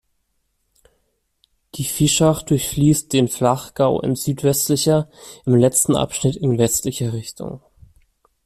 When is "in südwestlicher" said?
4.01-5.11